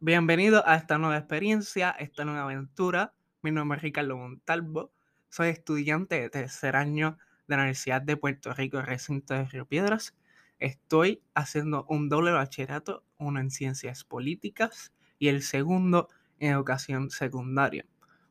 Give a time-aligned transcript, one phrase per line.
[0.00, 3.14] Bienvenido a esta nueva experiencia, esta nueva aventura.
[3.42, 4.92] Mi nombre es Ricardo Montalvo.
[5.28, 10.14] Soy estudiante de tercer año de la Universidad de Puerto Rico, recinto de Río Piedras.
[10.60, 16.08] Estoy haciendo un doble bachillerato, uno en ciencias políticas y el segundo
[16.38, 17.84] en educación secundaria.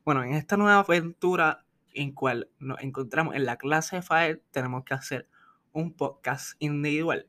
[0.06, 4.84] Bueno, en esta nueva aventura en cual nos encontramos en la clase de FAED, tenemos
[4.84, 5.28] que hacer
[5.72, 7.28] un podcast individual.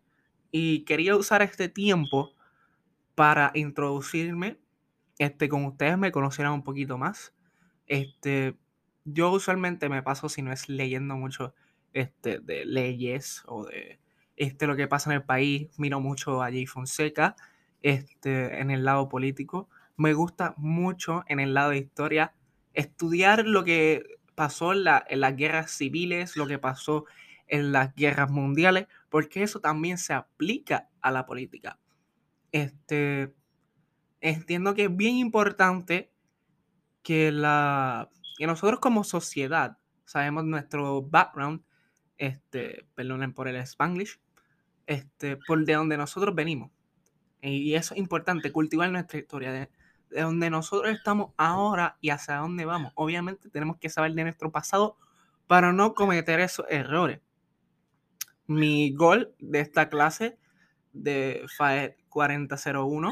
[0.49, 2.31] Y quería usar este tiempo
[3.20, 4.61] para introducirme,
[5.17, 7.33] este, con ustedes me conocieran un poquito más.
[7.86, 8.55] Este,
[9.04, 11.54] yo usualmente me paso, si no es leyendo mucho
[11.92, 14.00] este, de leyes o de
[14.37, 17.36] este, lo que pasa en el país, miro mucho a Jay Fonseca
[17.82, 19.67] este, en el lado político.
[19.97, 22.33] Me gusta mucho en el lado de historia
[22.73, 24.01] estudiar lo que
[24.33, 27.04] pasó en, la, en las guerras civiles, lo que pasó
[27.47, 31.79] en las guerras mundiales, porque eso también se aplica a la política
[32.52, 33.33] este,
[34.21, 36.11] entiendo que es bien importante
[37.03, 41.61] que, la, que nosotros como sociedad sabemos nuestro background,
[42.17, 44.19] este, perdonen por el spanglish,
[44.88, 46.72] este, por de donde nosotros venimos.
[47.41, 49.69] Y eso es importante, cultivar nuestra historia, de,
[50.09, 52.91] de donde nosotros estamos ahora y hacia dónde vamos.
[52.95, 54.97] Obviamente tenemos que saber de nuestro pasado
[55.47, 57.22] para no cometer esos errores.
[58.47, 60.38] Mi gol de esta clase
[60.94, 63.12] de FAED 4001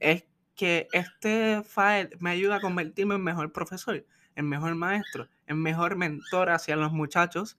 [0.00, 5.62] es que este FAED me ayuda a convertirme en mejor profesor, en mejor maestro, en
[5.62, 7.58] mejor mentor hacia los muchachos.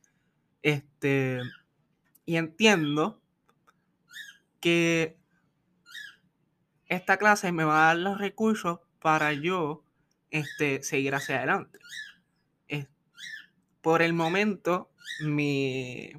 [0.61, 1.41] Este,
[2.25, 3.21] y entiendo
[4.59, 5.17] que
[6.87, 9.85] esta clase me va a dar los recursos para yo
[10.31, 11.79] este, seguir hacia adelante.
[13.81, 16.11] por el momento, mi,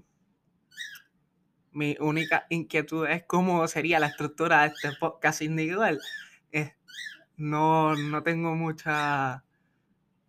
[1.73, 6.01] mi única inquietud es cómo sería la estructura de este podcast individual.
[7.37, 9.45] no, no tengo mucha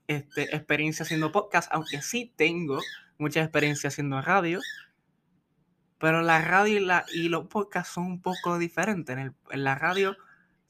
[0.08, 2.80] este, experiencia haciendo podcast, aunque sí tengo
[3.17, 4.60] mucha experiencia haciendo radio.
[5.98, 9.16] Pero la radio y, la, y los podcasts son un poco diferentes.
[9.16, 10.16] En, en, la radio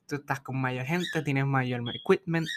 [0.07, 2.47] tú estás con mayor gente, tienes mayor equipment.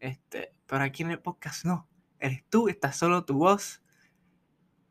[0.00, 1.88] Este, pero aquí en el podcast no.
[2.18, 3.82] Eres tú, estás solo tu voz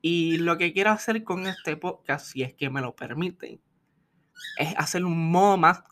[0.10, 3.60] y lo que quiero hacer con este podcast, si es que me lo permiten,
[4.58, 5.84] es hacer un modo más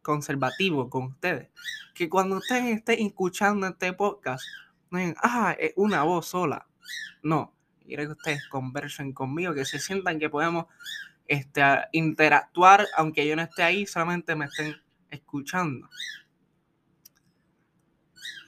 [0.00, 1.50] conservativo con ustedes.
[1.92, 4.44] Que cuando ustedes estén escuchando este podcast,
[4.90, 6.68] no digan, ah, es una voz sola.
[7.24, 7.52] No,
[7.84, 10.66] quiero que ustedes conversen conmigo, que se sientan que podemos
[11.26, 14.76] este, interactuar, aunque yo no esté ahí, solamente me estén
[15.10, 15.88] escuchando.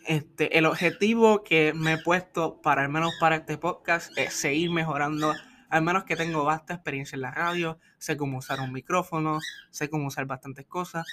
[0.08, 4.70] Este, el objetivo que me he puesto para al menos para este podcast es seguir
[4.70, 5.34] mejorando,
[5.68, 9.90] al menos que tengo vasta experiencia en la radio, sé cómo usar un micrófono, sé
[9.90, 11.04] cómo usar bastantes cosas,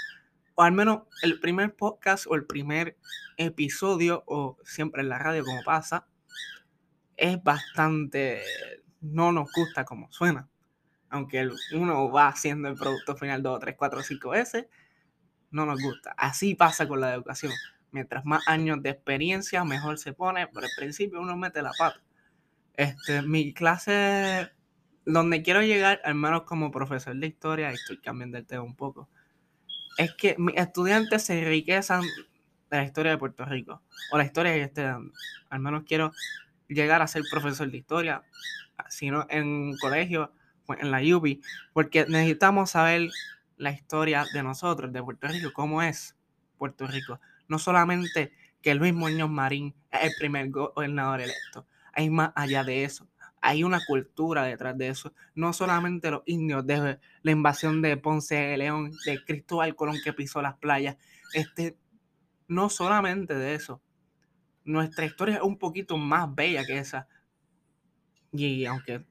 [0.53, 2.97] o al menos el primer podcast o el primer
[3.35, 6.07] episodio, o siempre en la radio como pasa,
[7.17, 8.43] es bastante,
[9.01, 10.47] no nos gusta como suena,
[11.09, 14.67] aunque uno va haciendo el producto final 2, 3, 4, 5 veces,
[15.51, 16.13] no nos gusta.
[16.17, 17.51] Así pasa con la educación
[17.95, 20.47] mientras más años de experiencia, mejor se pone.
[20.47, 22.01] Por el principio uno mete la pata.
[22.73, 24.51] Este, mi clase,
[25.05, 28.75] donde quiero llegar, al menos como profesor de historia, y estoy cambiando el tema un
[28.75, 29.09] poco,
[29.97, 34.51] es que mis estudiantes se enriquezan de la historia de Puerto Rico, o la historia
[34.51, 35.13] que yo esté dando.
[35.49, 36.11] Al menos quiero
[36.67, 38.23] llegar a ser profesor de historia,
[38.89, 40.33] sino en colegio,
[40.65, 41.41] pues, en la UBI,
[41.71, 43.09] porque necesitamos saber
[43.55, 46.17] la historia de nosotros, de Puerto Rico, cómo es
[46.57, 52.31] Puerto Rico no solamente que Luis Muñoz Marín es el primer gobernador electo, hay más
[52.35, 53.07] allá de eso.
[53.41, 55.13] Hay una cultura detrás de eso.
[55.35, 60.13] No solamente los indios de la invasión de Ponce de León, de Cristóbal Colón que
[60.13, 60.97] pisó las playas.
[61.31, 61.77] Este,
[62.47, 63.83] no solamente de eso.
[64.63, 67.07] Nuestra historia es un poquito más bella que esa.
[68.31, 69.05] Y aunque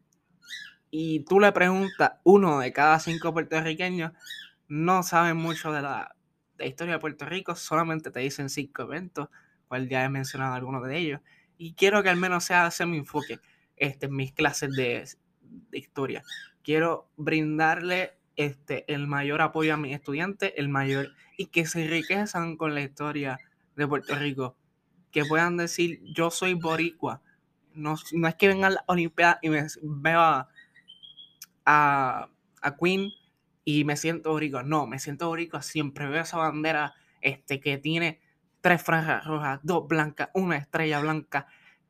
[0.97, 4.13] y tú le preguntas, uno de cada cinco puertorriqueños
[4.69, 6.15] no saben mucho de la,
[6.57, 9.29] de historia de Puerto Rico, solamente te dicen cinco eventos,
[9.69, 11.21] cual ya he mencionado algunos de ellos,
[11.57, 13.39] y quiero que al menos sea ese mi enfoque
[13.77, 15.09] este, en mis clases de,
[15.73, 16.23] historia.
[16.63, 22.57] Quiero brindarle este, el mayor apoyo a mis estudiantes, el mayor, y que se enriquezcan
[22.57, 23.39] con la historia
[23.77, 24.57] de Puerto Rico,
[25.11, 27.23] que puedan decir, yo soy boricua,
[27.75, 30.49] no, no es que venga a la Olimpiada y me vea
[31.65, 32.29] a,
[32.63, 33.11] a Queen
[33.65, 34.63] y me siento boricua.
[34.63, 36.07] No, me siento boricua siempre.
[36.09, 38.21] Veo esa bandera este, que tiene
[38.61, 41.47] tres franjas rojas, dos blancas, una estrella blanca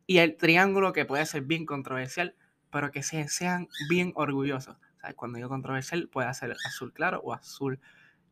[0.06, 2.36] y el triángulo que puede ser bien controversial,
[2.70, 4.76] pero que sean bien orgullosos.
[5.00, 5.16] ¿Sabes?
[5.16, 7.80] Cuando digo controversial, puede ser azul claro o azul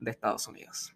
[0.00, 0.94] de Estados Unidos.